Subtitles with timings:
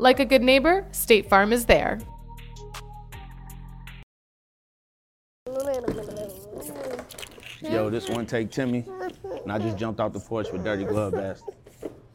[0.00, 1.98] Like a good neighbor, State Farm is there.
[7.60, 8.84] Yo, this WunTayk Timmy,
[9.42, 11.42] and I just jumped off the porch with dirty glove ass.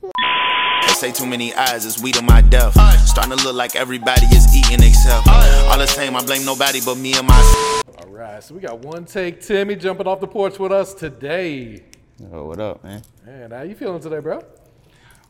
[0.01, 2.73] They say too many eyes is weed on my death.
[3.05, 5.27] Starting to look like everybody is eating except.
[5.27, 7.81] All the same, I blame nobody but me and my.
[7.99, 11.83] All right, so we got WunTayk Timmy jumping off the porch with us today.
[12.17, 13.01] Yo, what up, man?
[13.25, 14.41] Man, how you feeling today, bro?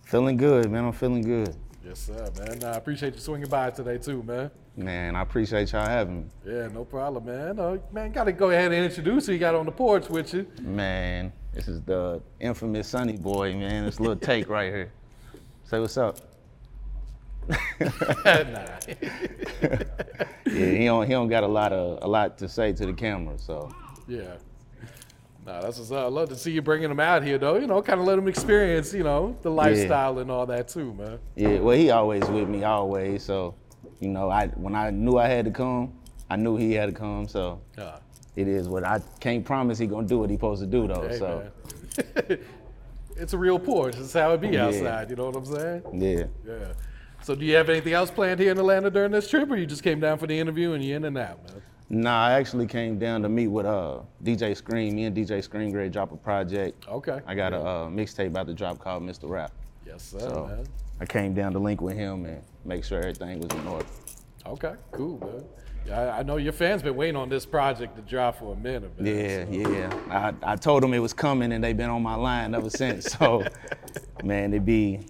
[0.03, 0.85] Feeling good, man.
[0.85, 1.55] I'm feeling good.
[1.85, 2.63] Yes, sir, man.
[2.63, 4.49] I appreciate you swinging by today too, man.
[4.77, 6.25] Man, I appreciate y'all having me.
[6.45, 7.59] Yeah, no problem, man.
[7.59, 10.33] Uh, man, got to go ahead and introduce who you got on the porch with
[10.33, 10.47] you.
[10.61, 13.83] Man, this is the infamous Sunny Boy, man.
[13.85, 14.93] This little take right here.
[15.65, 16.19] Say what's up.
[17.49, 17.57] nah.
[20.45, 22.93] Yeah, he don't he don't got a lot of a lot to say to the
[22.93, 23.73] camera, so
[24.07, 24.35] Yeah.
[25.45, 26.05] Nah, that's what's up.
[26.05, 27.57] I love to see you bringing them out here, though.
[27.57, 30.93] You know, kind of let them experience, you know, the lifestyle and all that too,
[30.93, 31.19] man.
[31.35, 31.59] yeah.
[31.59, 33.23] Well, he always with me, always.
[33.23, 33.55] So,
[33.99, 35.93] you know, I when I knew I had to come,
[36.29, 37.27] I knew he had to come.
[37.27, 37.97] So Yeah.
[38.37, 41.09] it is what I can't promise he gonna do what he supposed to do though.
[41.17, 41.51] So
[43.17, 43.95] it's a real porch.
[43.97, 44.67] It's how it be Yeah.
[44.67, 45.09] outside.
[45.09, 45.81] You know what I'm saying?
[45.93, 46.23] yeah.
[46.47, 46.73] Yeah.
[47.21, 49.65] So, do you have anything else planned here in Atlanta during this trip, or you
[49.65, 51.61] just came down for the interview and you in and out, man?
[51.89, 54.95] Nah, I actually came down to meet with uh DJ Scream.
[54.95, 56.87] Me and DJ Scream Grey drop a project.
[56.87, 57.19] Okay.
[57.27, 59.29] I got a uh, mixtape about to drop called Mr.
[59.29, 59.51] Rap.
[59.85, 60.65] Yes, sir, So man.
[61.01, 63.85] I came down to link with him and make sure everything was in order.
[64.45, 65.43] Okay, cool, man.
[65.85, 68.55] Yeah, I, I know your fans been waiting on this project to drop for a
[68.55, 69.05] minute, man.
[69.05, 70.33] Yeah, so- yeah.
[70.43, 73.05] I, I told them it was coming and they've been on my line ever since.
[73.11, 73.43] So,
[74.23, 75.01] man, it be,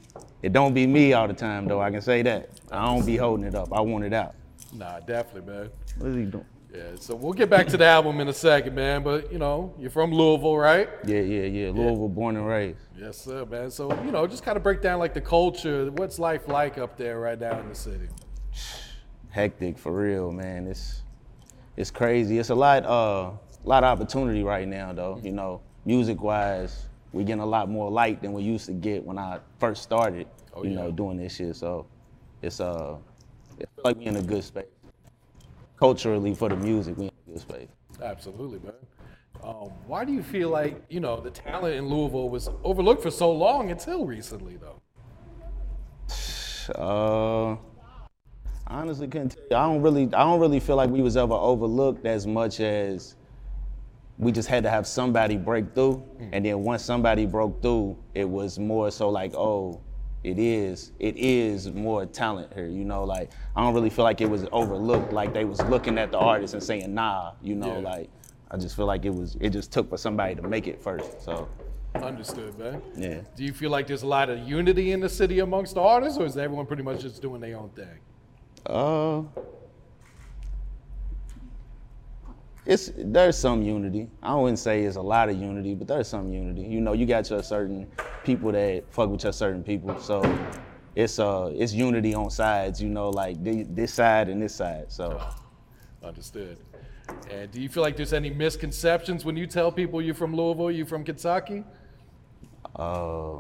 [0.42, 1.80] it don't be me all the time though.
[1.82, 2.50] I can say that.
[2.72, 3.72] I don't be holding it up.
[3.72, 4.34] I want it out.
[4.74, 5.70] Nah, definitely, man.
[6.00, 6.46] What is he doing?
[6.74, 9.04] Yeah, so we'll get back to the album in a second, man.
[9.04, 10.90] But you know, you're from Louisville, right?
[11.06, 11.70] Yeah, yeah, yeah.
[11.70, 12.80] Louisville, born and raised.
[12.98, 13.70] Yes, sir, man.
[13.70, 15.92] So you know, just kind of break down like the culture.
[15.92, 18.08] What's life like up there right now in the city?
[19.30, 20.68] hectic for real, man.
[20.68, 21.04] It's
[21.78, 22.40] it's crazy.
[22.40, 23.32] It's a lot uh
[23.64, 25.20] lot of opportunity right now though.
[25.24, 29.04] You know, music wise, we're getting a lot more light than we used to get
[29.06, 30.76] when I first started, Oh, you yeah.
[30.78, 31.56] know, doing this shit.
[31.56, 31.86] So
[32.42, 32.96] it's uh
[33.60, 34.66] it's like we in a good space.
[35.78, 37.70] Culturally for the music, we in a good space.
[38.02, 38.74] Absolutely, man.
[39.44, 43.12] Um, why do you feel like you know the talent in Louisville was overlooked for
[43.12, 44.82] so long until recently, though?
[46.76, 47.58] Uh,
[48.68, 49.58] honestly, couldn't tell you.
[49.58, 53.18] I don't really, I don't really feel like we was ever overlooked as much as
[54.18, 56.02] we just had to have somebody break through,
[56.32, 59.82] and then once somebody broke through, it was more so like, oh,
[60.24, 63.04] it is, it is more talent here, you know.
[63.04, 66.18] Like I don't really feel like it was overlooked, like they was looking at the
[66.18, 67.90] artist and saying, nah, you know, Yeah.
[67.90, 68.10] like
[68.52, 71.22] I just feel like it was, it just took for somebody to make it first.
[71.22, 71.48] So
[71.96, 72.82] Understood, man.
[72.96, 73.22] yeah.
[73.36, 76.18] Do you feel like there's a lot of unity in the city amongst the artists,
[76.18, 78.00] or is everyone pretty much just doing their own thing?
[78.66, 79.22] Uh,
[82.66, 84.10] it's there's some unity.
[84.22, 86.62] I wouldn't say it's a lot of unity, but there's some unity.
[86.62, 87.88] You know, you got your certain
[88.24, 90.22] people that fuck with your certain people, so
[90.96, 92.82] it's uh it's unity on sides.
[92.82, 94.92] You know, like thi- this side and this side.
[94.92, 95.22] So
[96.04, 96.58] Understood.
[97.30, 100.72] And do you feel like there's any misconceptions when you tell people you're from Louisville,
[100.72, 101.64] you're from Kentucky?
[102.76, 103.40] uh,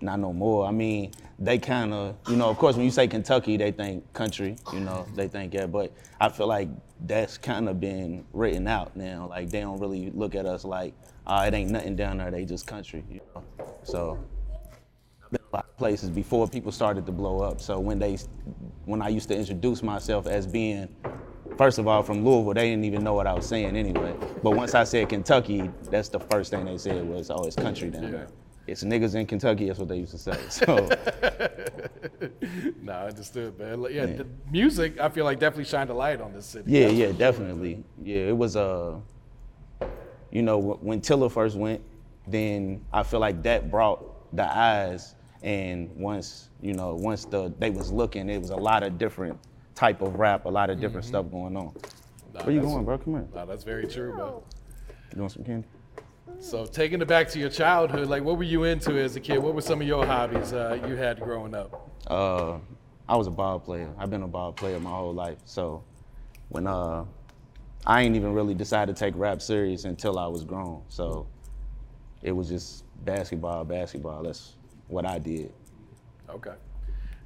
[0.00, 0.66] not no more.
[0.66, 4.10] I mean, they kind of, you know, of course, when you say Kentucky, they think
[4.12, 6.68] country, you know, they think yeah, but I feel like
[7.06, 9.28] that's kind of been written out now.
[9.28, 10.94] Like they don't really look at us like,
[11.30, 12.30] uh, it ain't nothing down there.
[12.30, 13.44] They just country, you know.
[13.84, 14.18] So
[15.24, 17.60] I've been a lot of places before people started to blow up.
[17.60, 18.18] So when they,
[18.84, 20.88] when I used to introduce myself as being,
[21.56, 24.14] first of all, from Louisville, they didn't even know what I was saying anyway.
[24.42, 27.90] But once I said Kentucky, that's the first thing they said was, oh, it's country
[27.90, 28.28] down there.
[28.66, 29.66] It's niggas in Kentucky.
[29.66, 30.36] That's what they used to say.
[30.48, 30.66] So
[32.82, 33.82] No, I understood, man.
[33.82, 36.70] Like, Yeah, the music I feel like definitely shined a light on this city.
[36.70, 37.84] yeah, yeah, definitely.
[38.02, 38.96] Yeah, it was Uh,
[40.30, 41.82] you know, when Tiller first went,
[42.26, 47.70] then I feel like that brought the eyes, And once you know, once the they
[47.70, 49.38] was looking, it was a lot of different
[49.74, 51.74] type of rap, a lot of different stuff going on.
[52.34, 52.98] Nah, Where you going, bro?
[52.98, 53.28] Come here.
[53.34, 54.42] Nah, that's very true, bro.
[55.14, 55.66] You want some candy?
[56.38, 59.38] So taking it back to your childhood, like what were you into as a kid?
[59.38, 61.90] What were some of your hobbies uh, you had growing up?
[62.06, 62.58] Uh,
[63.08, 63.90] I was a ball player.
[63.98, 65.38] I've been a ball player my whole life.
[65.44, 65.82] So
[66.48, 67.04] when uh,
[67.86, 70.82] I ain't even really decided to take rap serious until I was grown.
[70.88, 71.26] So
[72.22, 74.22] it was just basketball, basketball.
[74.22, 74.56] That's
[74.88, 75.52] what I did.
[76.28, 76.54] Okay.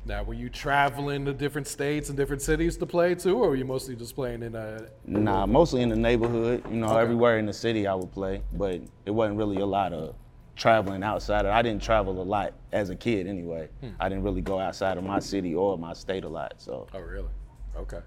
[0.06, 3.56] Now, were you traveling to different states and different cities to play too, or were
[3.56, 5.10] you mostly just playing in uh, a?
[5.10, 6.62] Nah, mostly in the neighborhood.
[6.70, 7.00] You know, Okay.
[7.00, 10.14] everywhere in the city I would play, but it wasn't really a lot of
[10.56, 11.46] traveling outside.
[11.46, 13.68] I didn't travel a lot as a kid anyway.
[13.98, 16.54] I didn't really go outside of my city or my state a lot.
[16.58, 17.30] So Oh, really?
[17.76, 18.00] Okay.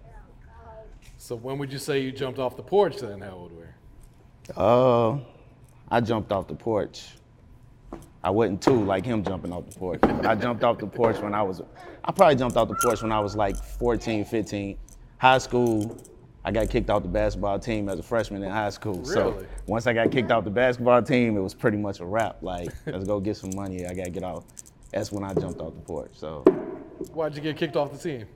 [1.18, 3.22] So when would you say you jumped off the porch then?
[3.22, 4.54] How old were you?
[4.56, 5.20] Uh,
[5.90, 7.08] I jumped off the porch.
[8.24, 11.18] I wasn't too like him jumping off the porch, but I jumped off the porch
[11.20, 11.62] when I was,
[12.04, 14.78] I probably jumped off the porch when I was like 14, 15.
[15.20, 15.98] High school,
[16.46, 19.00] I got kicked off the basketball team as a freshman in high school.
[19.00, 19.14] Really?
[19.14, 22.44] So once I got kicked off the basketball team, it was pretty much a wrap.
[22.44, 23.86] Like, let's go get some money.
[23.86, 24.44] I gotta get off.
[24.92, 26.12] That's when I jumped off the porch.
[26.14, 26.44] So,
[27.14, 28.28] Why'd you get kicked off the team?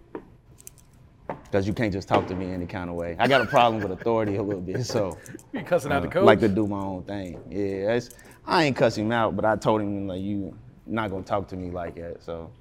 [1.43, 3.15] Because you can't just talk to me any kind of way.
[3.19, 4.85] I got a problem with authority a little bit.
[4.85, 5.17] So.
[5.53, 6.23] You cussing out the Uh, coach?
[6.25, 7.37] Like to do my own thing.
[7.49, 8.09] Yeah, it's,
[8.45, 11.57] I ain't cuss him out, but I told him like you not gonna talk to
[11.57, 12.23] me like that.
[12.23, 12.51] So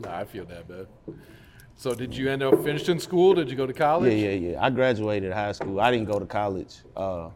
[0.00, 0.86] Nah, I feel that bad.
[1.76, 3.34] So did you end up finishing school?
[3.34, 4.12] Did you go to college?
[4.12, 4.64] yeah, yeah, yeah.
[4.64, 5.80] I graduated high school.
[5.80, 6.76] I didn't go to college.
[6.96, 7.30] Uh,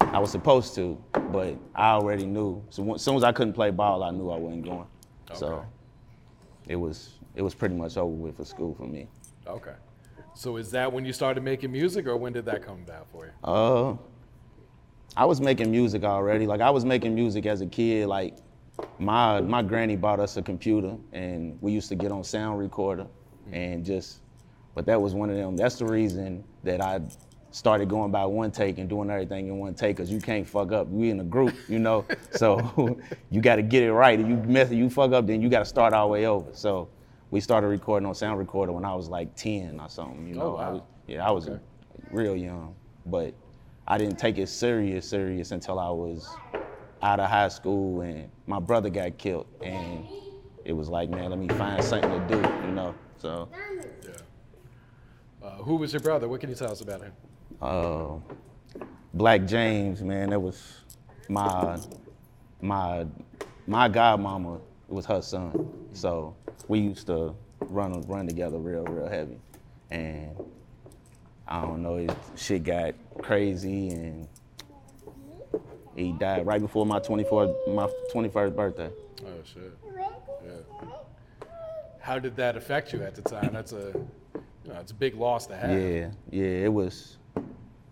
[0.00, 1.02] I was supposed to,
[1.32, 2.62] but I already knew.
[2.70, 4.86] So as soon as I couldn't play ball, I knew I wasn't going.
[5.30, 5.38] Okay.
[5.38, 5.64] So
[6.68, 9.08] it was it was pretty much over with for school for me.
[9.46, 9.74] Okay.
[10.34, 13.26] So is that when you started making music, or when did that come about for
[13.26, 13.32] you?
[13.44, 13.96] Uh,
[15.16, 16.46] I was making music already.
[16.46, 18.06] Like I was making music as a kid.
[18.06, 18.36] Like
[18.98, 23.06] my my granny bought us a computer, and we used to get on sound recorder,
[23.50, 24.20] and just.
[24.74, 25.54] But that was one of them.
[25.54, 27.02] That's the reason that I
[27.50, 30.72] started going by one take and doing everything in one take, cause you can't fuck
[30.72, 30.88] up.
[30.88, 32.06] We in a group, you know.
[32.30, 32.98] so
[33.30, 34.18] you got to get it right.
[34.18, 36.50] If you mess, you fuck up, then you got to start all the way over.
[36.54, 36.88] So
[37.32, 40.28] we started recording on sound recorder when I was like 10 or something.
[40.28, 40.54] You know.
[40.56, 40.72] I wow.
[40.74, 41.58] was, yeah, I was Okay.
[42.10, 42.76] real young,
[43.06, 43.34] but
[43.88, 46.28] I didn't take it serious, serious until I was
[47.02, 50.06] out of high school and my brother got killed, and
[50.64, 52.94] it was like, man, let me find something to do, you know.
[53.18, 53.48] So,
[54.04, 54.10] Yeah.
[55.42, 56.28] Uh, who was your brother?
[56.28, 57.12] What can you tell us about him?
[57.60, 58.14] uh,
[59.14, 60.82] Black James, man, that was
[61.28, 61.78] my
[62.60, 63.06] my
[63.66, 64.56] my godmama.
[64.88, 66.36] It was her son, so
[66.68, 69.38] we used to run run together real, real heavy,
[69.90, 70.36] and
[71.46, 74.28] I don't know, it, shit got crazy and
[75.94, 78.90] he died right before my 24th, my 21st birthday.
[79.22, 79.76] Oh shit.
[79.94, 80.88] Yeah.
[82.00, 83.50] How did that affect you at the time?
[83.52, 83.92] That's a,
[84.64, 85.70] you know, it's a big loss to have.
[85.70, 87.18] Yeah, yeah, it was,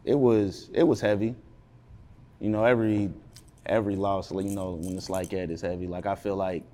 [0.04, 1.34] it was, it was heavy.
[2.40, 3.10] You know, every,
[3.66, 5.86] every loss, you know, when it's like that, it's heavy.
[5.86, 6.64] Like I feel like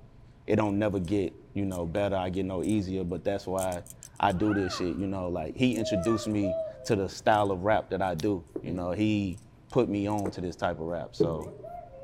[0.47, 2.15] it don't never get, you know, better.
[2.15, 3.81] I get no easier, but that's why
[4.19, 4.95] I do this shit.
[4.95, 6.53] You know, like he introduced me
[6.85, 8.43] to the style of rap that I do.
[8.61, 9.37] You know, he
[9.71, 11.51] put me on to this type of rap, so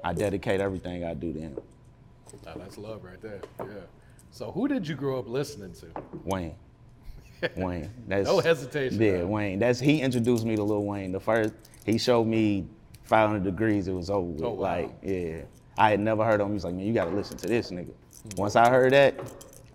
[0.03, 1.57] I dedicate everything I do to him.
[2.45, 3.41] Nah, that's love right there.
[3.59, 3.65] Yeah.
[4.31, 5.87] So who did you grow up listening to?
[6.23, 6.55] Wayne.
[7.55, 7.91] Wayne.
[8.07, 9.23] That's No hesitation, Yeah.
[9.23, 9.59] Wayne.
[9.59, 11.11] That's he introduced me to Lil Wayne.
[11.11, 11.53] The first
[11.85, 12.65] he showed me
[13.03, 13.87] 500 Degreez.
[13.87, 14.43] It was over with.
[14.43, 14.61] Oh, wow.
[14.63, 15.41] Like, yeah,
[15.77, 16.53] I had never heard of him.
[16.53, 17.93] He was like, man, you got to listen to this nigga.
[18.23, 18.41] Hmm.
[18.41, 19.15] Once I heard that,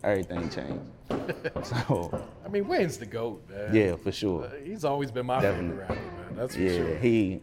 [0.03, 0.85] everything changed.
[1.65, 3.75] so I mean, Wayne's the goat, man.
[3.75, 4.45] yeah, for sure.
[4.45, 5.71] Uh, He's always been my Definitely.
[5.71, 5.95] favorite rapper,
[6.31, 6.37] man.
[6.37, 6.97] That's for Yeah, sure.
[6.99, 7.41] he.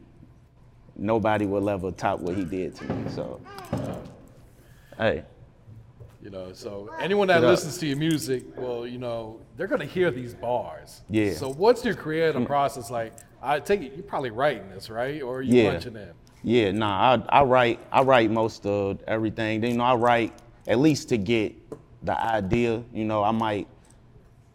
[0.98, 3.12] Nobody will ever top what he did to me.
[3.12, 3.42] So,
[4.98, 5.24] hey,
[6.22, 10.10] You know, so anyone that listens to your music, well, you know, they're gonna hear
[10.10, 11.02] these bars.
[11.10, 11.34] Yeah.
[11.34, 13.14] So what's your creative process like?
[13.42, 15.22] I take it you're probably writing this, right?
[15.22, 15.72] Or are you Yeah.
[15.72, 16.12] punching in?
[16.44, 19.60] Yeah, nah, I, I write I write most of everything.
[19.62, 20.34] Then, you know, I write
[20.68, 21.56] at least to get
[22.04, 22.84] the idea.
[22.94, 23.68] You know, I might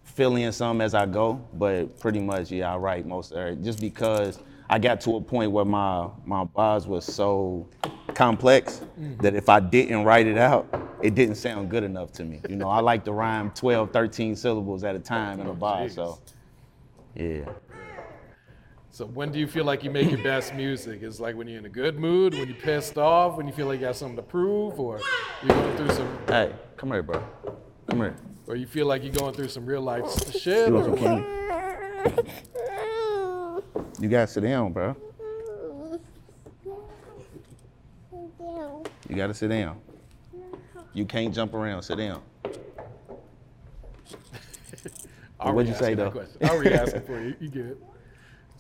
[0.05, 3.63] fill in some as I go, but pretty much, yeah, I write most of it.
[3.63, 4.39] Just because
[4.69, 7.69] I got to a point where my my bars was so
[8.15, 9.21] complex mm.
[9.23, 10.69] that if I didn't write it out,
[11.03, 12.41] it didn't sound good enough to me.
[12.49, 15.89] You know, I like to rhyme 12, 13 syllables at a time in a bar.
[15.89, 16.19] So,
[17.15, 17.45] yeah.
[18.93, 21.03] So when do you feel like you make your best music?
[21.03, 23.67] Is like when you're in a good mood, when you're pissed off, when you feel
[23.69, 25.01] like you got something to prove, or
[25.43, 27.23] you're going through some, Hey, come here, bro.
[27.89, 28.17] Come here.
[28.47, 30.05] or you feel like you're going through some real life
[30.41, 30.69] shit.
[30.69, 31.25] You Or want some?
[34.01, 34.97] You gotta sit down, bro.
[39.09, 39.81] You gotta sit down.
[40.93, 41.83] You can't jump around.
[41.83, 42.23] Sit down.
[45.39, 46.13] I'll What'd you say, though?
[46.43, 47.35] I'll re-ask it for you.
[47.41, 47.79] You get it.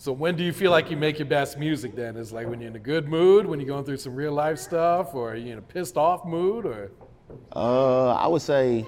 [0.00, 2.16] So when do you feel like you make your best music then?
[2.16, 4.58] Is like when you're in a good mood, when you're going through some real life
[4.58, 6.90] stuff, or you're you in a pissed off mood, or
[7.54, 8.86] Uh, I would say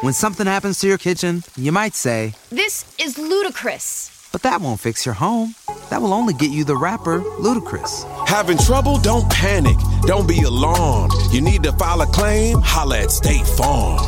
[0.00, 4.10] When something happens to your kitchen, you might say, This is ludicrous.
[4.32, 5.54] but that won't fix your home.
[5.90, 8.02] That will only get you the rapper, Ludacris.
[8.26, 8.98] Having trouble?
[8.98, 9.76] Don't panic.
[10.02, 11.12] Don't be alarmed.
[11.30, 12.58] You need to file a claim?
[12.60, 14.00] Holla at State Farm.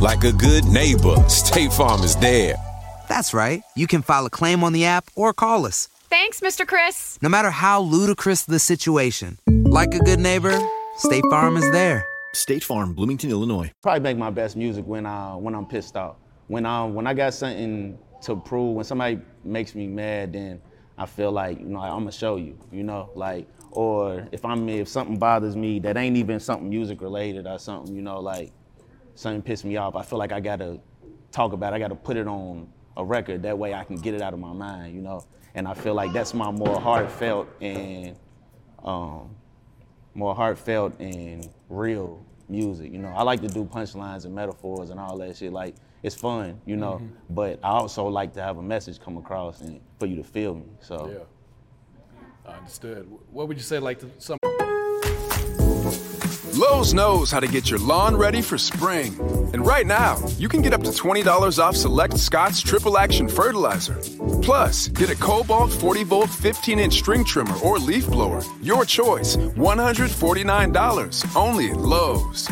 [0.00, 2.56] Like a good neighbor, State Farm is there.
[3.08, 3.62] That's right.
[3.76, 5.88] You can file a claim on the app or call us.
[6.10, 6.66] Thanks, Mr.
[6.66, 7.18] Chris.
[7.22, 10.56] No matter how ludicrous the situation, like a good neighbor,
[10.96, 12.06] State Farm is there.
[12.32, 13.70] State Farm, Bloomington, Illinois.
[13.82, 16.16] probably make my best music when I when I'm pissed off.
[16.46, 20.60] When I when I got something to prove, when somebody makes me mad, then
[20.96, 24.68] I feel like you know I'm gonna show you, you know, like or if I'm
[24.68, 28.52] if something bothers me that ain't even something music related or something, you know, like
[29.14, 29.96] something pissed me off.
[29.96, 30.80] I feel like I gotta
[31.32, 31.72] talk about.
[31.72, 31.76] it.
[31.76, 33.42] I gotta put it on a record.
[33.42, 35.24] That way I can get it out of my mind, you know.
[35.54, 38.16] And I feel like that's my more heartfelt and
[38.84, 39.34] um,
[40.14, 42.92] more heartfelt and real music.
[42.92, 45.52] You know, I like to do punchlines and metaphors and all that shit.
[45.52, 47.00] Like it's fun, you know.
[47.30, 50.54] But I also like to have a message come across and for you to feel
[50.54, 50.66] me.
[50.80, 51.10] So
[52.46, 53.08] yeah, I understood.
[53.30, 54.38] What would you say, like to some?
[56.56, 59.12] Lowe's knows how to get your lawn ready for spring.
[59.52, 63.98] And right now, you can get up to $20 off select Scott's Triple Action Fertilizer.
[64.40, 68.40] Plus, get a Cobalt 40 volt 15 inch string trimmer or leaf blower.
[68.62, 72.48] Your choice, $149 only at Lowe's.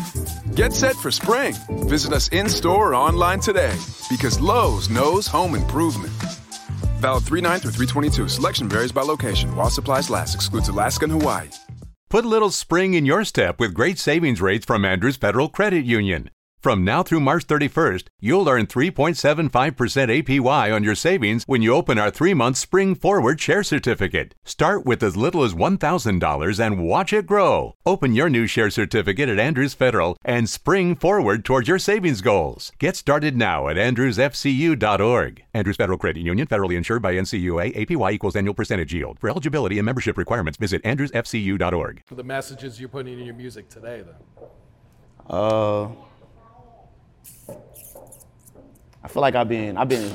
[0.53, 1.53] Get set for spring.
[1.87, 3.75] Visit us in store or online today
[4.09, 6.11] because Lowe's knows home improvement.
[6.99, 8.27] Valid 39 through 322.
[8.27, 9.55] Selection varies by location.
[9.55, 11.47] While supplies last, excludes Alaska and Hawaii.
[12.13, 15.83] Put a little spring in your step with great savings rates from Andrews Federal Credit
[15.83, 16.29] Union.
[16.63, 21.99] From now through March 31st, you'll earn 3.75% APY on your savings when you open
[21.99, 24.33] our three month Spring Forward Share Certificate.
[24.45, 27.75] Start with as little as $1,000 and watch it grow.
[27.85, 32.71] Open your new share certificate at Andrews Federal and spring forward towards your savings goals.
[32.79, 35.43] Get started now at andrewsfcu.org.
[35.53, 39.19] Andrews Federal Credit Union, federally insured by NCUA, APY equals annual percentage yield.
[39.19, 42.03] For eligibility and membership requirements, visit andrewsfcu.org.
[42.09, 44.15] the messages you're putting in your music today, then?
[45.29, 45.89] uh
[49.03, 50.13] I feel like I've been I've been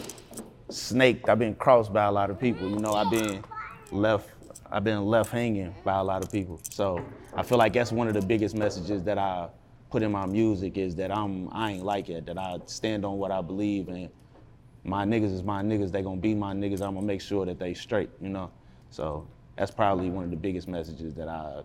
[0.70, 2.68] snaked, I've been crossed by a lot of people.
[2.68, 3.44] You know, I've been
[3.90, 4.30] left
[4.70, 6.60] I've been left hanging by a lot of people.
[6.70, 7.04] So
[7.34, 9.48] I feel like that's one of the biggest messages that I
[9.90, 13.18] put in my music is that I'm I ain't like it, that I stand on
[13.18, 14.08] what I believe and
[14.84, 17.58] my niggas is my niggas, they gonna be my niggas, I'm gonna make sure that
[17.58, 18.50] they straight, you know.
[18.90, 19.26] So
[19.56, 21.62] that's probably one of the biggest messages that I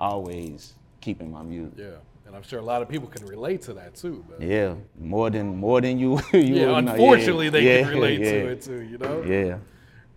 [0.00, 1.78] always keep in my music.
[1.78, 1.96] Yeah,
[2.26, 4.24] and I'm sure a lot of people can relate to that too.
[4.28, 6.20] But Yeah, more than more than you.
[6.32, 8.80] you yeah, unfortunately, they yeah, can relate yeah, to it too.
[8.82, 9.22] You know.
[9.22, 9.58] Yeah.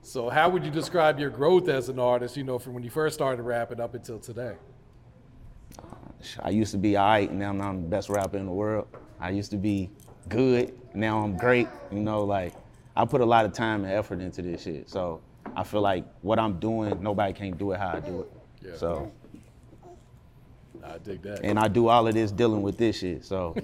[0.02, 2.36] So how would you describe your growth as an artist?
[2.38, 4.56] You know, from when you first started rapping up until today.
[6.42, 8.88] I used to be alright, and now I'm the best rapper in the world.
[9.22, 9.90] I used to be
[10.28, 11.68] good, now I'm great.
[11.92, 12.54] You know, like
[12.96, 14.90] I put a lot of time and effort into this shit.
[14.90, 15.22] So
[15.56, 18.32] I feel like what I'm doing, nobody can do it how I do it.
[18.62, 18.76] Yeah.
[18.76, 19.12] So
[20.84, 21.44] I dig that.
[21.44, 23.26] and I do all of this dealing with this shit.
[23.26, 23.56] So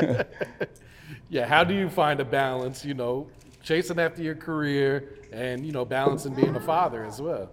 [1.28, 2.84] yeah, how do you find a balance?
[2.84, 3.28] You know,
[3.62, 7.50] chasing after your career and you know balancing being a father as well.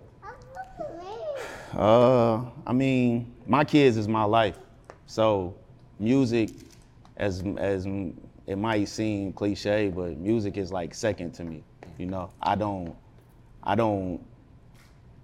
[1.76, 4.58] Uh, I mean, my kids is my life.
[5.06, 5.56] So,
[6.00, 6.50] music,
[7.18, 11.64] as as it might seem cliche, but music is like second to me.
[11.98, 12.96] You know, I don't,
[13.62, 14.20] I don't,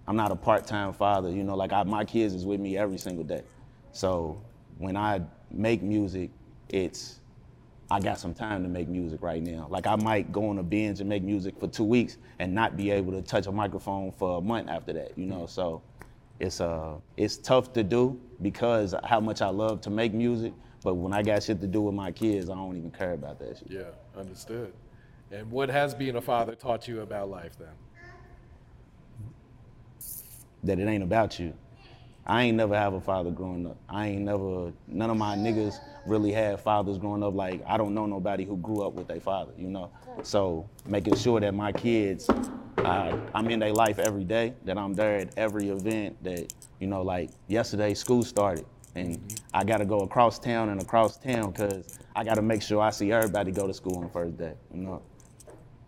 [0.07, 1.31] I'm not a part-time father.
[1.31, 3.41] You know, like I, my kids is with me every single day.
[3.95, 4.41] So
[4.77, 6.29] when I make music,
[6.67, 7.21] it's
[7.89, 9.67] I got some time to make music right now.
[9.69, 12.75] Like I might go on a binge and make music for two weeks and not
[12.75, 15.17] be able to touch a microphone for a month after that.
[15.17, 15.81] You know, so
[16.41, 20.51] it's uh it's tough to do because how much I love to make music.
[20.83, 23.39] But when I got shit to do with my kids, I don't even care about
[23.39, 23.71] that shit.
[23.71, 24.73] Yeah, understood.
[25.31, 27.69] And what has being a father taught you about life then?
[30.65, 31.53] That it ain't about you.
[32.27, 33.77] I ain't never have a father growing up.
[33.87, 35.75] I ain't never none of my niggas
[36.07, 37.35] really had fathers growing up.
[37.35, 39.91] Like I don't know nobody who grew up with their father, you know.
[40.23, 42.27] So making sure that my kids,
[42.79, 44.53] uh, I'm in their life every day.
[44.65, 46.23] That I'm there at every event.
[46.23, 48.65] That you know, like yesterday, school started,
[48.95, 52.63] and I got to go across town and across town because I got to make
[52.63, 55.01] sure I see everybody go to school on the first day, you know.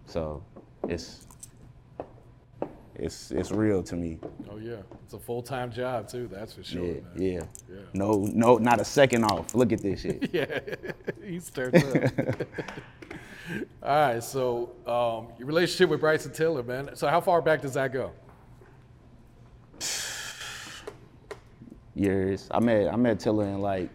[0.05, 0.43] So
[0.87, 1.26] it's
[2.99, 4.17] it's it's real to me.
[4.49, 6.27] Oh yeah, it's a full time job too.
[6.31, 6.85] That's for sure.
[6.85, 7.03] Yeah, man.
[7.15, 7.43] yeah.
[7.69, 7.75] Yeah.
[7.93, 9.53] No, no, not a second off.
[9.53, 10.29] Look at this shit.
[10.33, 10.59] yeah,
[11.23, 11.83] he's turned up.
[13.81, 16.89] All right, so um, your relationship with Bryson Tiller, man.
[16.95, 18.11] So how far back does that go?
[21.95, 22.49] Years.
[22.51, 23.89] I met I met Tiller in like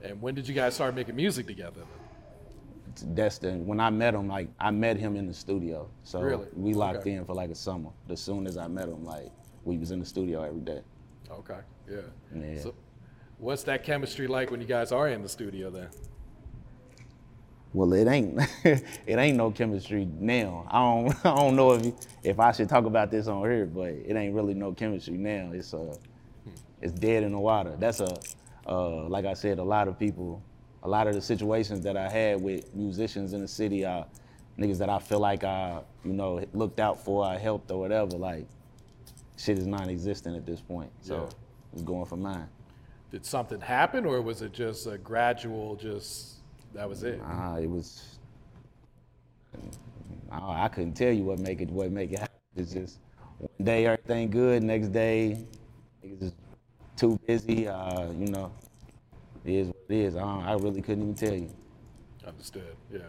[0.03, 1.81] And when did you guys start making music together?
[3.13, 4.27] That's the when I met him.
[4.27, 5.89] Like I met him in the studio.
[6.03, 6.47] So Really?
[6.55, 7.13] we locked Okay.
[7.13, 7.89] in for like a summer.
[8.09, 9.31] As soon as I met him, like
[9.63, 10.81] we was in the studio every day.
[11.31, 11.59] Okay.
[11.89, 12.01] Yeah.
[12.35, 12.59] Yeah.
[12.59, 12.73] So,
[13.37, 15.87] what's that chemistry like when you guys are in the studio then?
[17.73, 20.65] Well, it ain't it ain't no chemistry now.
[20.69, 21.93] I don't I don't know if
[22.23, 25.51] if I should talk about this on here, but it ain't really no chemistry now.
[25.53, 25.95] It's uh
[26.81, 27.75] it's dead in the water.
[27.79, 28.17] That's a
[28.67, 30.41] uh like I said, a lot of people,
[30.83, 34.03] a lot of the situations that I had with musicians in the city, uh
[34.59, 38.17] niggas that I feel like I you know looked out for, I helped or whatever.
[38.17, 38.45] Like
[39.37, 40.91] shit is non-existent at this point.
[41.01, 41.29] So Yeah.
[41.73, 42.47] it's going for mine.
[43.11, 45.75] Did something happen, or was it just a gradual?
[45.75, 46.35] Just
[46.73, 47.19] that was it.
[47.21, 48.17] Uh, it was.
[50.31, 52.35] I, I couldn't tell you what make it what make it happen.
[52.55, 52.99] It's just
[53.37, 55.45] one day everything good, next day
[56.03, 56.33] niggas is
[57.01, 57.67] too busy.
[57.67, 58.51] Uh, you know,
[59.43, 60.15] it is what it is.
[60.15, 61.49] I, I really couldn't even tell you.
[62.25, 62.75] Understood.
[62.93, 62.99] Yeah.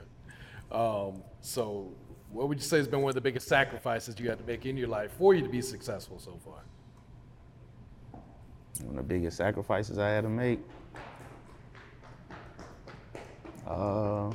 [0.71, 1.93] Um, so,
[2.31, 4.65] what would you say has been one of the biggest sacrifices you had to make
[4.65, 6.63] in your life for you to be successful so far?
[8.81, 10.61] One of the biggest sacrifices I had to make.
[13.67, 14.31] Uh,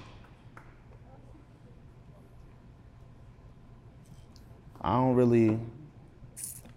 [4.82, 5.60] I don't really,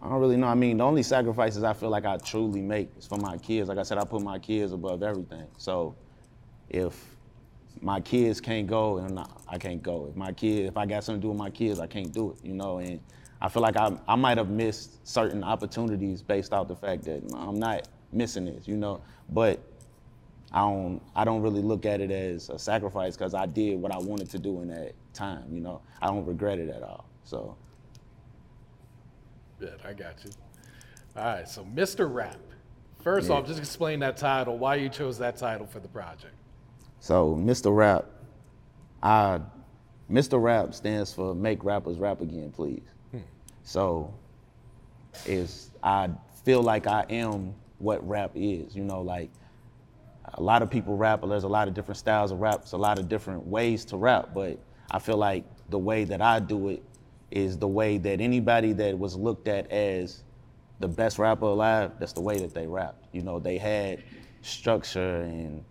[0.02, 0.47] I don't really know.
[0.47, 3.69] I mean, the only sacrifices I feel like I truly make is for my kids.
[3.69, 5.47] Like I said, I put my kids above everything.
[5.59, 5.95] So,
[6.71, 7.16] if
[7.83, 10.07] my kids can't go, and I, I can't go.
[10.09, 12.30] If my kids, if I got something to do with my kids, I can't do
[12.30, 12.39] it.
[12.43, 12.99] You know, and
[13.43, 17.23] I feel like I, I might have missed certain opportunities based off the fact that
[17.34, 18.67] I'm not missing this.
[18.67, 19.60] You know, but
[20.50, 23.93] I don't I don't really look at it as a sacrifice because I did what
[23.93, 25.45] I wanted to do in that time.
[25.52, 27.04] You know, I don't regret it at all.
[27.25, 27.54] So.
[29.60, 30.30] Yeah, I got you.
[31.16, 32.12] All right, so Mr.
[32.12, 32.36] Rap.
[33.02, 33.36] First Yeah.
[33.36, 36.34] off, just explain that title, why you chose that title for the project.
[37.00, 37.75] So Mr.
[37.75, 38.04] Rap,
[39.02, 39.40] I,
[40.10, 40.40] Mr.
[40.42, 42.82] Rap stands for Make Rappers Rap Again, Please.
[43.10, 43.18] Hmm.
[43.62, 44.12] So,
[45.26, 46.10] is I
[46.44, 48.76] feel like I am what rap is.
[48.76, 49.30] You know, like
[50.34, 52.73] a lot of people rap, but there's a lot of different styles of rap, raps,
[52.73, 54.30] a lot of different ways to rap.
[54.34, 54.58] But
[54.90, 56.82] I feel like the way that I do it
[57.30, 60.23] is the way that anybody that was looked at as
[60.80, 63.06] the best rapper alive, that's the way that they rapped.
[63.12, 64.02] You know, they had
[64.43, 65.64] structure and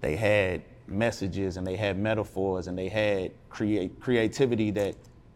[0.00, 4.94] they had messages and they had metaphors and they had create creativity that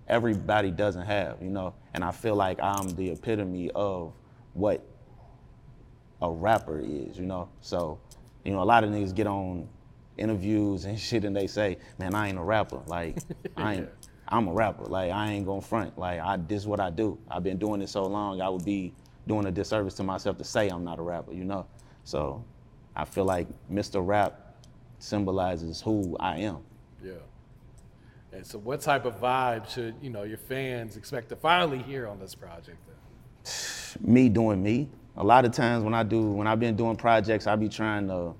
[0.08, 1.74] everybody doesn't have, you know.
[1.94, 4.12] And I feel like I'm the epitome of
[4.52, 4.84] what
[6.20, 7.48] a rapper is, you know.
[7.60, 7.98] So,
[8.44, 9.68] you know, a lot of niggas get on
[10.18, 13.18] interviews and shit and they say, "Man, I ain't a rapper." Like,
[13.56, 13.88] I ain't.
[14.28, 14.84] I'm a rapper.
[14.84, 15.98] Like, I ain't gonna front.
[15.98, 17.18] Like, I this is what I do.
[17.30, 18.40] I've been doing this so long.
[18.40, 18.92] I would be
[19.26, 21.66] doing a disservice to myself to say I'm not a rapper, you know.
[22.04, 22.44] So,
[22.94, 24.06] I feel like Mr.
[24.06, 24.56] Rap
[24.98, 26.58] symbolizes who I am.
[27.02, 27.12] Yeah.
[28.32, 32.06] And so, what type of vibe should you know your fans expect to finally hear
[32.06, 32.78] on this project?
[32.86, 34.00] Then?
[34.12, 34.88] me doing me.
[35.16, 38.06] A lot of times when I do, when I've been doing projects, I be trying
[38.06, 38.34] to,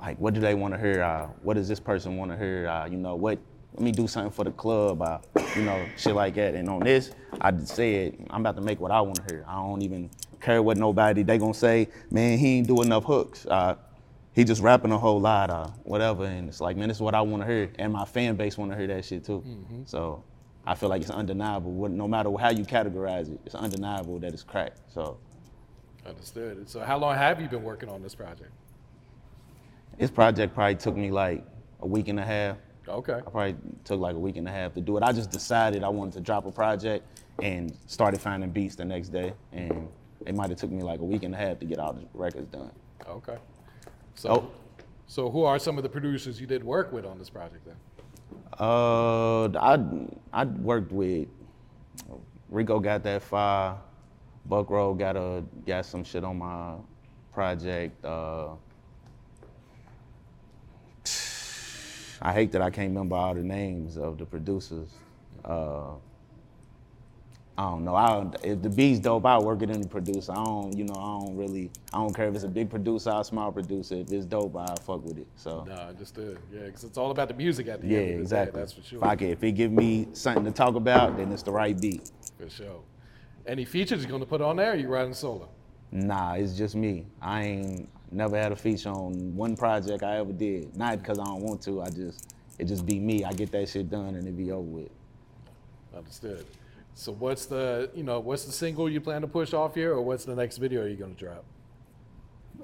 [0.00, 1.02] like, what do they want to hear?
[1.02, 2.68] Uh, what does this person want to hear?
[2.68, 3.38] Uh, you know, what?
[3.78, 5.00] Let me do something for the club.
[5.00, 5.18] Uh,
[5.54, 6.56] you know, shit like that.
[6.56, 9.44] And on this, I said I'm about to make what I want to hear.
[9.46, 10.10] I don't even
[10.40, 11.86] care what nobody they gonna say.
[12.10, 13.46] Man, he ain't do enough hooks.
[13.46, 13.76] Uh,
[14.32, 16.24] he just rapping a whole lot, uh, whatever.
[16.24, 18.58] And it's like, man, this is what I want to hear, and my fan base
[18.58, 19.44] want to hear that shit too.
[19.84, 20.24] So
[20.66, 21.88] I feel like it's undeniable.
[21.88, 24.72] No matter how you categorize it, it's undeniable that it's crack.
[24.88, 25.18] So
[26.04, 26.68] Understood.
[26.68, 28.50] So, how long have you been working on this project?
[29.98, 31.44] this project probably took me like
[31.80, 32.56] a week and a half.
[32.88, 33.14] Okay.
[33.14, 35.02] I probably took like a week and a half to do it.
[35.02, 37.06] I just decided I wanted to drop a project
[37.42, 39.88] and started finding beats the next day, and
[40.26, 42.04] it might have took me like a week and a half to get all the
[42.14, 42.70] records done.
[43.08, 43.36] Okay.
[44.14, 44.50] So, Oh.
[45.06, 47.76] so who are some of the producers you did work with on this project then?
[48.58, 49.78] Uh, I
[50.32, 51.28] I worked with
[52.50, 53.76] Rico got that fire.
[54.46, 56.74] Buck Road got a got some shit on my
[57.32, 58.04] project.
[58.04, 58.48] Uh,
[62.20, 64.88] I hate that I can't remember all the names of the producers.
[65.44, 65.92] Uh,
[67.56, 67.96] I don't know.
[67.96, 70.30] I if the beat's dope, I work it in the producer.
[70.30, 73.10] I don't, you know, I don't really, I don't care if it's a big producer
[73.10, 73.96] or a small producer.
[73.96, 75.26] If it's dope, I fuck with it.
[75.34, 75.64] So.
[75.66, 76.38] No, understood.
[76.52, 78.52] Yeah, because it's all about the music at the Yeah, end the exactly.
[78.52, 78.60] day.
[78.60, 78.98] That's for sure.
[78.98, 81.78] If I can, if it give me something to talk about, then it's the right
[81.78, 82.08] beat.
[82.38, 82.80] For sure.
[83.44, 84.72] Any features you're going to put on there?
[84.72, 85.48] Or you riding solo?
[85.90, 87.06] Nah, it's just me.
[87.20, 90.76] I ain't never had a feature on one project I ever did.
[90.76, 91.82] Not because I don't want to.
[91.82, 93.24] I just, it just be me.
[93.24, 94.90] I get that shit done and it be over with.
[95.96, 96.46] Understood.
[96.94, 100.02] So what's the you know what's the single you plan to push off here, or
[100.02, 101.44] what's the next video you're going to drop?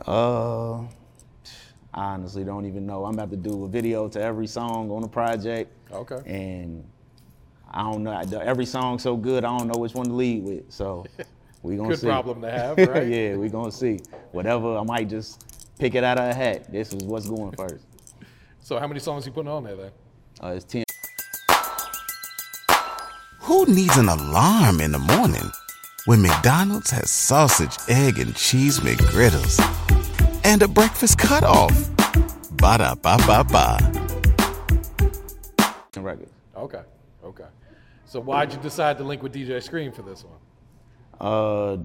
[0.07, 0.81] Uh,
[1.95, 3.05] I honestly don't even know.
[3.05, 5.71] I'm about to do a video to every song on the project.
[5.93, 6.21] Okay.
[6.27, 6.85] And
[7.71, 8.21] I don't know.
[8.41, 10.65] Every song's so good, I don't know which one to lead with.
[10.69, 11.07] So
[11.65, 11.93] we gonna see.
[11.93, 12.07] Good see.
[12.07, 13.09] problem to have, right?
[13.09, 13.99] yeah, we gonna see.
[14.33, 16.71] Whatever, I might just pick it out of a hat.
[16.71, 17.87] This is what's going first.
[18.61, 19.91] So how many songs you putting on there then?
[20.43, 20.85] Uh, it's ten.
[23.41, 25.51] Who needs an alarm in the morning
[26.05, 29.59] when McDonald's has sausage, egg, and cheese McGriddles
[30.45, 31.73] and a breakfast cutoff?
[32.59, 33.79] Ba da ba ba ba.
[35.97, 36.33] Records.
[36.55, 36.83] Okay.
[37.25, 37.45] Okay.
[38.05, 40.39] So why'd you decide to link with DJ Scream for this one?
[41.25, 41.79] Uh,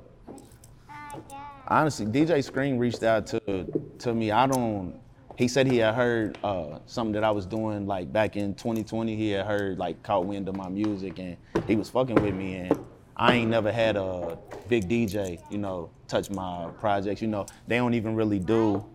[1.66, 3.66] honestly, DJ Scream reached out to
[4.00, 4.32] to me.
[4.32, 5.00] I don't.
[5.38, 9.16] He said he had heard uh, something that I was doing like back in 2020.
[9.16, 12.56] He had heard like caught wind of my music and he was fucking with me.
[12.56, 12.78] And
[13.16, 17.22] I ain't never had a big DJ, you know, touch my projects.
[17.22, 18.86] You know, they don't even really do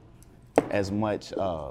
[0.71, 1.71] as much uh,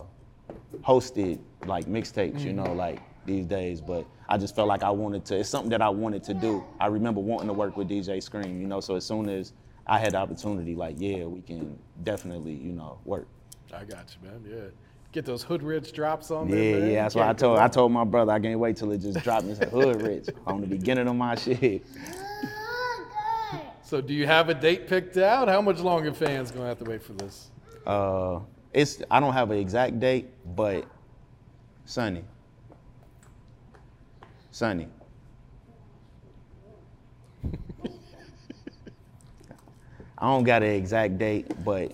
[0.82, 2.44] hosted like mixtapes.
[2.44, 3.82] You know, like these days.
[3.82, 5.40] But I just felt like I wanted to.
[5.40, 6.64] It's something that I wanted to do.
[6.80, 8.60] I remember wanting to work with DJ Scream.
[8.62, 9.54] You know, so as soon as
[9.86, 13.28] I had the opportunity, like, yeah, we can definitely, you know, work.
[13.74, 14.42] I got you, man.
[14.48, 14.70] Yeah.
[15.12, 16.80] Get those Hood Rich drops on Yeah, there.
[16.80, 16.92] man.
[16.92, 17.60] yeah, that's what I Can't told.
[17.60, 19.46] I told my brother I can't wait till it just dropped.
[19.46, 21.84] It's a hood rich on the beginning of my shit.
[23.86, 25.48] So do you have a date picked out?
[25.50, 27.52] How much longer fans gonna have to wait for this?
[27.86, 28.40] Uh,
[28.72, 30.86] it's I don't have an exact date, but
[31.86, 32.24] Sunny.
[34.54, 34.88] Sunny.
[40.16, 41.92] I don't got an exact date, but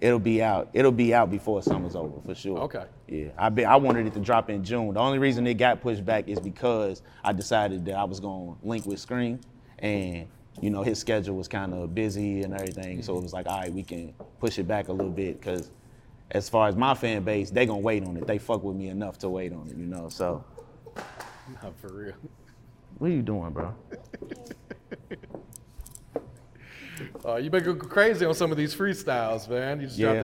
[0.00, 0.70] it'll be out.
[0.72, 2.58] It'll be out before summer's over for sure.
[2.60, 2.84] Okay.
[3.08, 4.94] Yeah, I be, I wanted it to drop in June.
[4.94, 8.54] The only reason it got pushed back is because I decided that I was gonna
[8.62, 9.40] link with Scream,
[9.80, 10.28] and
[10.60, 13.02] you know his schedule was kind of busy and everything.
[13.02, 15.72] So it was like, all right, we can push it back a little bit because
[16.30, 18.24] as far as my fan base, they gonna wait on it.
[18.24, 20.08] They fuck with me enough to wait on it, you know.
[20.08, 20.44] So
[21.62, 22.14] Not for real.
[22.98, 23.74] what are you doing, bro?
[27.24, 29.80] Uh, you been go crazy on some of these freestyles, man.
[29.80, 30.14] You just Yeah.
[30.14, 30.24] dropped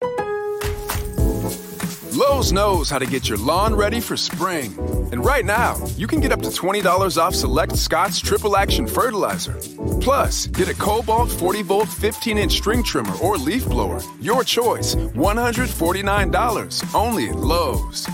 [2.14, 4.72] Lowe's knows how to get your lawn ready for spring.
[5.12, 9.58] And right now, you can get up to $20 off select Scott's Triple Action Fertilizer.
[10.00, 14.00] Plus, get a Cobalt 40 volt 15 inch string trimmer or leaf blower.
[14.20, 18.06] Your choice, $149 only at Lowe's.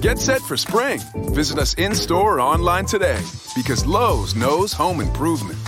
[0.00, 1.00] Get set for spring.
[1.34, 3.20] Visit us in store or online today
[3.56, 5.58] because Lowe's knows home improvement.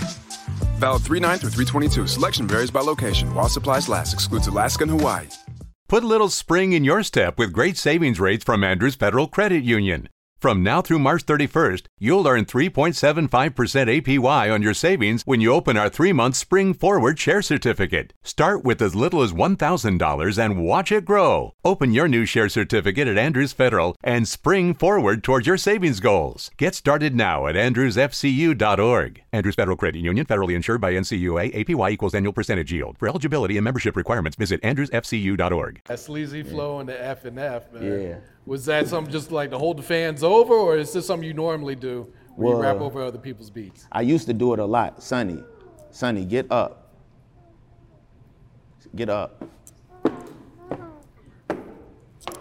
[0.79, 2.07] Valid 39 through 322.
[2.07, 3.33] Selection varies by location.
[3.35, 5.27] While supplies last, excludes Alaska and Hawaii.
[5.89, 9.65] Put a little spring in your step with great savings rates from Andrews Federal Credit
[9.65, 10.07] Union.
[10.41, 15.77] From now through March 31st, you'll earn 3.75% APY on your savings when you open
[15.77, 18.11] our three month Spring Forward Share Certificate.
[18.23, 21.53] Start with as little as $1,000 and watch it grow.
[21.63, 26.49] Open your new share certificate at Andrews Federal and spring forward towards your savings goals.
[26.57, 29.21] Get started now at andrewsfcu.org.
[29.31, 32.97] Andrews Federal Credit Union, federally insured by NCUA, APY equals annual percentage yield.
[32.97, 35.81] For eligibility and membership requirements, visit andrewsfcu.org.
[35.85, 38.01] that sleazy flow and the FNF, man.
[38.01, 38.15] Yeah.
[38.45, 41.33] Was that something just like to hold the fans over, or is this something you
[41.33, 43.87] normally do when you rap over other people's beats?
[43.91, 45.03] I used to do it a lot.
[45.03, 45.43] Sonny,
[45.91, 46.93] Sonny, get up.
[48.95, 49.43] Get up.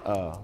[0.04, 0.38] Uh,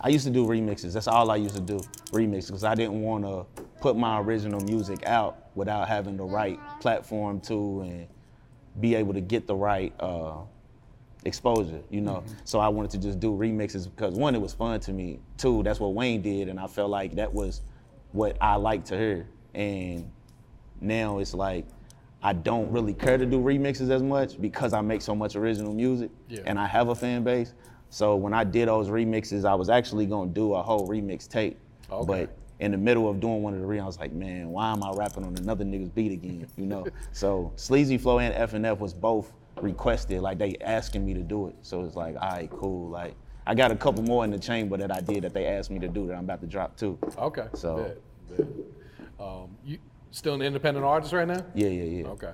[0.00, 0.92] I used to do remixes.
[0.92, 1.78] That's all I used to do,
[2.10, 3.46] remixes, because I didn't want to
[3.80, 8.06] put my original music out without having the right platform to and
[8.80, 10.38] be able to get the right uh,
[11.28, 12.16] exposure, you know.
[12.16, 12.34] Mm-hmm.
[12.44, 15.20] So I wanted to just do remixes because one, it was fun to me.
[15.36, 17.62] Two, that's what Wayne did, and I felt like that was
[18.12, 19.28] what I liked to hear.
[19.54, 20.10] And
[20.80, 21.66] now it's like
[22.22, 25.72] I don't really care to do remixes as much because I make so much original
[25.72, 26.40] music Yeah.
[26.46, 27.54] and I have a fan base.
[27.90, 31.58] So when I did those remixes, I was actually gonna do a whole remix tape.
[31.90, 32.06] Okay.
[32.06, 34.72] But in the middle of doing one of the re, I was like, man, why
[34.72, 36.46] am I rapping on another nigga's beat again?
[36.56, 36.86] You know?
[37.12, 41.56] so Sleazy Flow and FNF was both requested, like they asking me to do it.
[41.62, 42.88] So it's like, all right, cool.
[42.88, 43.14] Like
[43.46, 45.78] I got a couple more in the chamber that I did that they asked me
[45.80, 46.98] to do that I'm about to drop too.
[47.18, 47.46] Okay.
[47.54, 47.96] So-
[48.28, 48.46] bet, bet.
[49.20, 49.78] Um, you
[50.10, 51.44] Still an independent artist right now?
[51.54, 52.06] Yeah, yeah, yeah.
[52.08, 52.32] Okay.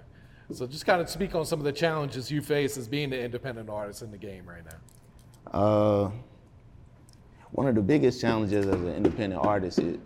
[0.52, 3.18] So just kind of speak on some of the challenges you face as being an
[3.18, 5.58] independent artist in the game right now.
[5.58, 6.10] Uh,
[7.50, 9.98] one of the biggest challenges as an independent artist is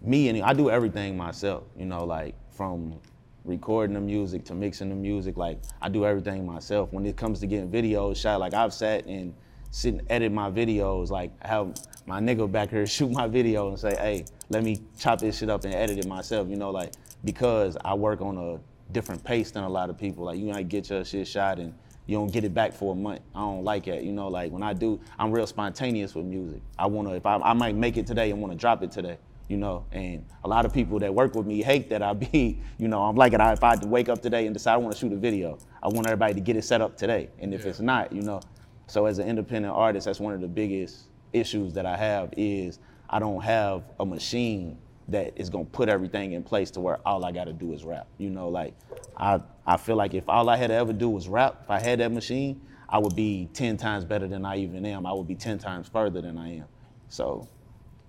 [0.00, 1.64] me and I do everything myself.
[1.76, 2.98] You know, like from
[3.44, 5.36] recording the music to mixing the music.
[5.36, 6.92] Like I do everything myself.
[6.92, 9.34] When it comes to getting videos shot, like I've sat and
[9.70, 11.10] sit and edit my videos.
[11.10, 11.74] Like have
[12.06, 15.50] my nigga back here shoot my video and say, hey, let me chop this shit
[15.50, 16.48] up and edit it myself.
[16.48, 16.92] You know, like
[17.24, 18.60] because I work on a
[18.92, 20.24] different pace than a lot of people.
[20.24, 21.74] Like you might get your shit shot and
[22.06, 23.20] you don't get it back for a month.
[23.34, 24.02] I don't like that.
[24.02, 26.60] You know, like when I do, I'm real spontaneous with music.
[26.78, 29.18] I wanna, if I, I might make it today and wanna drop it today.
[29.50, 32.62] You know, and a lot of people that work with me hate that I be,
[32.78, 33.40] you know, I'm like it.
[33.40, 35.58] If I had to wake up today and decide I want to shoot a video,
[35.82, 37.30] I want everybody to get it set up today.
[37.40, 37.70] And if Yeah.
[37.70, 38.40] it's not, you know,
[38.86, 42.78] so as an independent artist, that's one of the biggest issues that I have is
[43.08, 47.24] I don't have a machine that is gonna put everything in place to where all
[47.24, 48.06] I gotta do is rap.
[48.18, 48.74] You know, like
[49.16, 51.80] I I feel like if all I had to ever do was rap, if I
[51.80, 55.06] had that machine, I would be ten times better than I even am.
[55.06, 56.66] I would be ten times further than I am.
[57.08, 57.48] So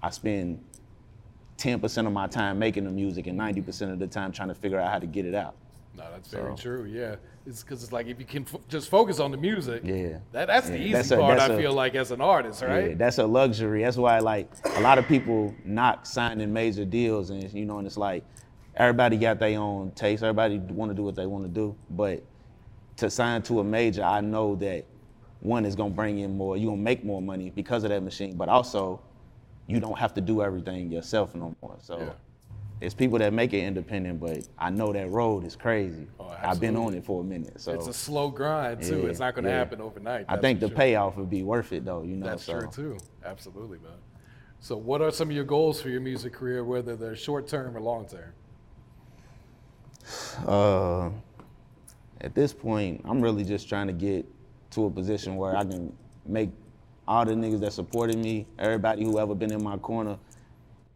[0.03, 0.63] I spend
[1.61, 4.47] ten percent of my time making the music and ninety percent of the time trying
[4.47, 5.53] to figure out how to get it out.
[5.95, 6.85] No, that's very true.
[6.85, 9.83] Yeah, it's because it's like if you can f- just focus on the music.
[9.85, 10.19] Yeah.
[10.31, 11.37] That, that's the easy that's a- part.
[11.39, 12.89] I a- feel like as an artist, right?
[12.91, 13.83] Yeah, that's a luxury.
[13.83, 17.85] That's why like a lot of people not signing major deals, and you know, and
[17.85, 18.23] it's like
[18.75, 20.23] everybody got their own taste.
[20.23, 22.23] Everybody want to do what they want to do, but
[22.97, 24.85] to sign to a major, I know that
[25.41, 26.57] one is gonna bring in more.
[26.57, 28.99] You are gonna make more money because of that machine, but also
[29.71, 31.77] you don't have to do everything yourself no more.
[31.79, 31.99] So.
[31.99, 32.09] Yeah.
[32.81, 36.07] It's people that make it independent, but I know that road is crazy.
[36.41, 39.01] I've been on it for a minute, so It's a slow grind too.
[39.01, 39.57] Yeah, it's not going to yeah.
[39.57, 40.25] happen overnight.
[40.27, 40.75] I think the sure.
[40.75, 42.01] payoff would be worth it, though.
[42.01, 42.59] You know, That's so.
[42.59, 42.97] true too.
[43.23, 43.91] Absolutely, man.
[44.61, 47.77] So, what are some of your goals for your music career, whether they're short term
[47.77, 48.33] or long term?
[50.47, 51.09] Uh,
[52.21, 54.25] at this point, I'm really just trying to get
[54.71, 56.49] to a position where I can make
[57.11, 60.17] all the niggas that supported me, everybody who ever been in my corner,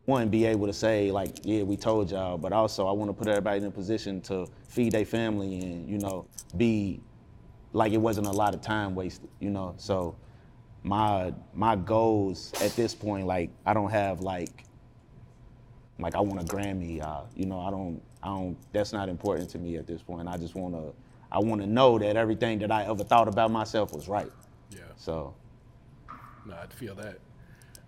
[0.05, 3.13] one, be able to say, like, yeah, we told y'all, but also I want to
[3.13, 6.25] put everybody in a position to feed their family and, you know,
[6.55, 7.01] be
[7.73, 9.73] like it wasn't a lot of time wasted, you know?
[9.75, 10.15] So
[10.83, 14.63] my my goals at this point, like, I don't have like
[15.99, 17.03] like I want a Grammy.
[17.03, 18.55] Uh, you know, I don't, I don't.
[18.71, 20.29] That's not important to me at this point.
[20.29, 20.93] I just want to,
[21.29, 24.31] I want to know that everything that I ever thought about myself was right.
[24.71, 24.79] Yeah.
[24.95, 25.33] So,
[26.45, 27.19] No, I'd feel that.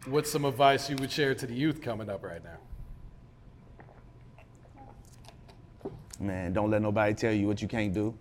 [0.05, 2.57] What's some advice you would share to the youth coming up right now?
[6.19, 8.17] man, don't let nobody tell you what you can't do.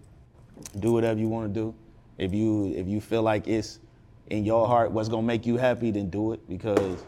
[0.78, 1.74] Do whatever you want to do.
[2.18, 3.78] If you, if you feel like it's
[4.28, 7.04] in your heart what's gonna make you happy, then do it because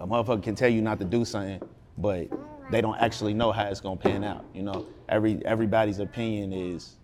[0.00, 1.60] a motherfucker can tell you not to do something,
[1.98, 2.28] but
[2.70, 4.44] they don't actually know how it's gonna pan out.
[4.52, 6.96] You know, every everybody's opinion is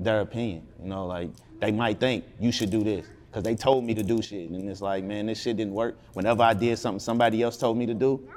[0.00, 0.66] their opinion.
[0.82, 3.06] You know, like they might think you should do this
[3.38, 5.96] because they told me to do shit, and it's like, man, this shit didn't work.
[6.14, 8.28] Whenever I did something somebody else told me to do,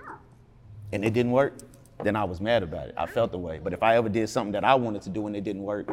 [0.92, 1.58] and it didn't work,
[2.04, 2.94] then I was mad about it.
[2.96, 3.60] I felt the way.
[3.64, 5.90] But if I ever did something that I wanted to do and it didn't work,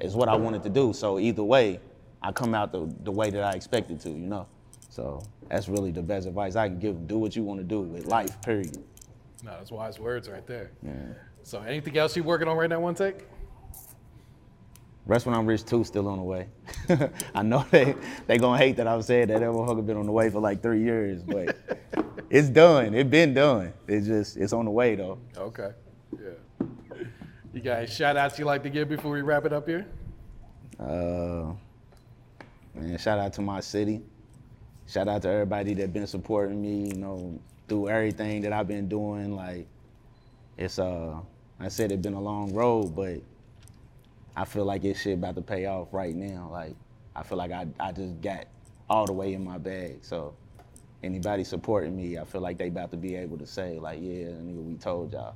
[0.00, 0.94] it's what I wanted to do.
[0.94, 1.80] So either way,
[2.22, 4.46] I come out the, the way that I expected to, you know.
[4.88, 7.06] So that's really the best advice I can give them.
[7.06, 8.82] Do what you want to do with life, period.
[9.42, 10.70] No, that's wise words right there.
[10.82, 10.92] Yeah.
[11.42, 13.20] So, anything else you're working on right now, WunTayk?
[15.06, 16.48] Rest when I'm rich too, still on the way.
[17.34, 17.94] I know they
[18.26, 20.62] they gonna hate that I've said that that motherfucker been on the way for like
[20.62, 21.56] three years, but
[22.28, 22.92] it's done.
[22.92, 23.72] It been done.
[23.86, 25.18] It's just it's on the way though.
[25.36, 25.70] Okay.
[26.12, 26.66] Yeah.
[27.54, 29.86] You guys, shout outs you like to give before we wrap it up here?
[30.78, 31.52] Uh,
[32.74, 34.02] man, shout out to my city.
[34.86, 38.88] Shout out to everybody that been supporting me, you know, through everything that I've been
[38.88, 39.34] doing.
[39.34, 39.66] Like,
[40.58, 41.18] it's uh,
[41.58, 43.20] I said it's been a long road, but
[44.36, 46.50] I feel like this shit about to pay off right now.
[46.52, 46.76] Like,
[47.14, 48.46] I feel like I I just got
[48.88, 49.98] all the way in my bag.
[50.02, 50.34] So,
[51.02, 54.26] anybody supporting me, I feel like they about to be able to say like, yeah,
[54.26, 55.34] nigga, we told y'all.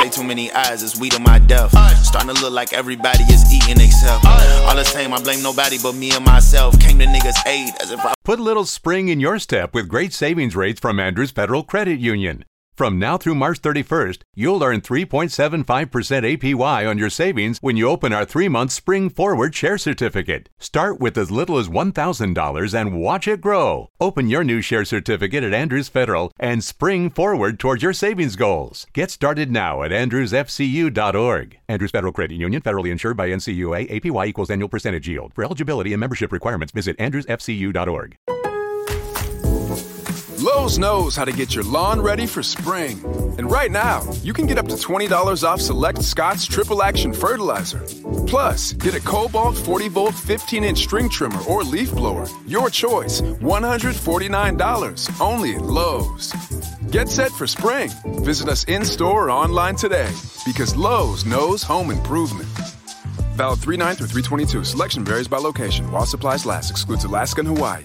[0.00, 1.72] Say too many eyes is weed on my death.
[1.98, 4.24] Starting to look like everybody is eating except.
[4.24, 6.78] All the same, I blame nobody but me and myself.
[6.80, 9.88] Came to niggas' aid as if I Put a little spring in your step with
[9.88, 12.44] great savings rates from Andrews Federal Credit Union.
[12.80, 18.10] From now through March 31st, you'll earn 3.75% APY on your savings when you open
[18.14, 20.48] our three month Spring Forward Share Certificate.
[20.58, 23.90] Start with as little as $1,000 and watch it grow.
[24.00, 28.86] Open your new share certificate at Andrews Federal and spring forward towards your savings goals.
[28.94, 31.58] Get started now at andrewsfcu.org.
[31.68, 35.34] Andrews Federal Credit Union, federally insured by NCUA, APY equals annual percentage yield.
[35.34, 38.39] For eligibility and membership requirements, visit andrewsfcu.org.
[40.40, 42.98] Lowe's knows how to get your lawn ready for spring.
[43.36, 47.84] And right now, you can get up to $20 off select Scott's Triple Action Fertilizer.
[48.26, 52.26] Plus, get a Cobalt 40 volt 15 inch string trimmer or leaf blower.
[52.46, 56.32] Your choice, $149 only at Lowe's.
[56.90, 57.90] Get set for spring.
[58.24, 60.10] Visit us in store or online today
[60.46, 62.48] because Lowe's knows home improvement.
[63.36, 64.64] Valid 3 9 through 322.
[64.64, 65.92] Selection varies by location.
[65.92, 67.84] While supplies last, excludes Alaska and Hawaii.